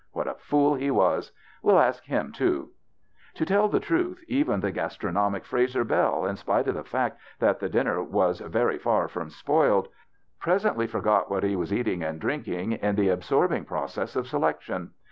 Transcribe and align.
What 0.13 0.27
a 0.27 0.33
fool 0.33 0.73
he 0.73 0.89
was! 0.89 1.31
We'll 1.61 1.77
ask 1.79 2.03
him 2.05 2.31
too." 2.31 2.69
To 3.35 3.45
tell 3.45 3.67
the 3.67 3.79
truth, 3.79 4.23
even 4.27 4.59
the 4.59 4.71
gastronomic 4.71 5.45
36 5.45 5.73
THE 5.75 5.79
BACHELOR'S 5.83 5.89
CHRISTMAS 5.91 6.43
Frazer 6.43 6.49
Bell, 6.55 6.59
in 6.59 6.63
sj^ite 6.63 6.67
of 6.69 6.73
the 6.75 6.89
fact 6.89 7.19
that 7.37 7.59
the 7.59 7.69
din 7.69 7.85
ner 7.85 8.01
was 8.01 8.39
very 8.39 8.79
far 8.79 9.07
from 9.07 9.29
spoiled, 9.29 9.89
presently 10.39 10.87
for 10.87 11.01
got 11.01 11.29
what 11.29 11.43
he 11.43 11.55
was 11.55 11.71
eating 11.71 12.01
and 12.01 12.19
drinking 12.19 12.71
in 12.71 12.95
the 12.95 13.09
absorbing 13.09 13.65
process 13.65 14.15
of 14.15 14.25
selection. 14.25 14.89